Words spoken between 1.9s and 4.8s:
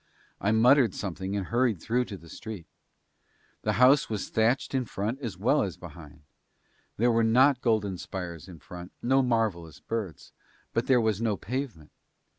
to the street. The house was thatched